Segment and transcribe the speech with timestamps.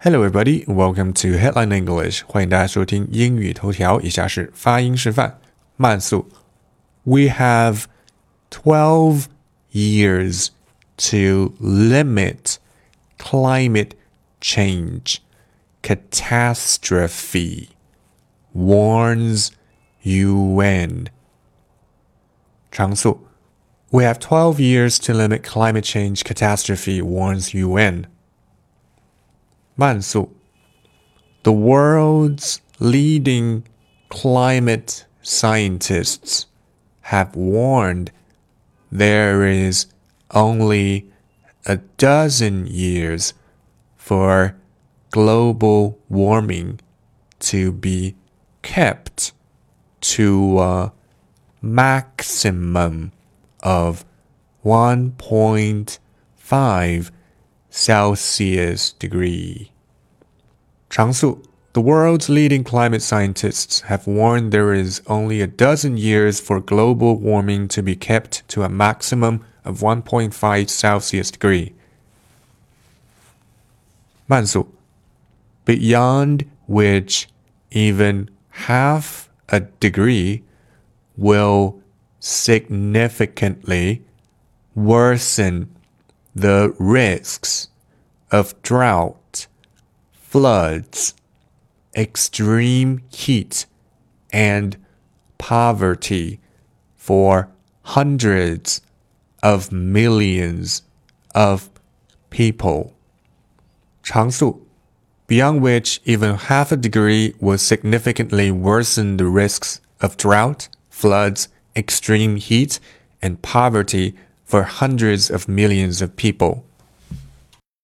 [0.00, 0.64] Hello, everybody.
[0.66, 2.22] Welcome to Headline English.
[2.26, 4.00] 欢迎大家收听英语头条。
[4.00, 5.38] 以下是发音示范，
[5.76, 6.28] 慢速。
[7.04, 7.84] We have
[8.50, 9.24] twelve
[9.72, 10.48] years
[10.96, 12.56] to limit
[13.18, 13.90] climate
[14.40, 15.16] change
[15.82, 17.68] catastrophe.
[18.54, 19.50] Warns
[20.02, 21.06] UN.
[22.70, 23.26] 长速。
[23.90, 28.06] We have 12 years to limit climate change catastrophe, warns UN.
[31.41, 33.63] The world's leading
[34.09, 36.45] climate scientists
[37.01, 38.11] have warned
[38.91, 39.87] there is
[40.29, 41.09] only
[41.65, 43.33] a dozen years
[43.97, 44.55] for
[45.09, 46.79] global warming
[47.39, 48.15] to be
[48.61, 49.33] kept
[50.01, 50.93] to a
[51.59, 53.13] maximum
[53.63, 54.05] of
[54.63, 57.11] 1.5
[57.71, 59.71] Celsius degree.
[60.91, 61.41] Changsu,
[61.71, 67.15] the world's leading climate scientists have warned there is only a dozen years for global
[67.15, 71.73] warming to be kept to a maximum of 1.5 Celsius degree.
[74.27, 74.67] 慢速,
[75.63, 77.29] beyond which
[77.71, 78.29] even
[78.67, 80.43] half a degree
[81.15, 81.81] will
[82.19, 84.03] significantly
[84.75, 85.73] worsen
[86.35, 87.69] the risks
[88.29, 89.47] of drought
[90.31, 91.13] floods,
[91.93, 93.65] extreme heat,
[94.31, 94.77] and
[95.37, 96.39] poverty
[96.95, 97.49] for
[97.83, 98.79] hundreds
[99.43, 100.83] of millions
[101.35, 101.69] of
[102.29, 102.93] people.
[104.01, 104.65] 长速
[105.27, 112.37] beyond which even half a degree will significantly worsen the risks of drought, floods, extreme
[112.37, 112.79] heat,
[113.21, 116.63] and poverty for hundreds of millions of people.